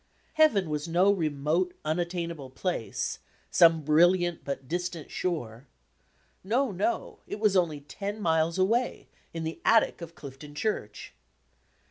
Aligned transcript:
Heaven 0.33 0.67
was 0.67 0.87
no 0.87 1.11
remote, 1.11 1.75
unattainable 1.85 2.49
place 2.49 3.19
"some 3.51 3.85
bril 3.85 4.09
liant 4.17 4.39
but 4.43 4.67
distant 4.67 5.11
shore." 5.11 5.67
No, 6.43 6.71
no! 6.71 7.19
It 7.27 7.39
was 7.39 7.55
only 7.55 7.81
ten 7.81 8.19
miles 8.19 8.57
away, 8.57 9.09
in 9.31 9.43
the 9.43 9.61
attic 9.63 10.01
of 10.01 10.15
Clifton 10.15 10.55
Church! 10.55 11.13